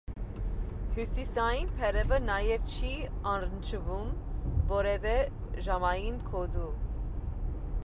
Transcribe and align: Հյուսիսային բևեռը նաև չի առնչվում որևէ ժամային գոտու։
Հյուսիսային 0.93 1.67
բևեռը 1.81 2.17
նաև 2.29 2.63
չի 2.77 2.89
առնչվում 3.33 4.09
որևէ 4.73 5.15
ժամային 5.69 6.21
գոտու։ 6.33 6.75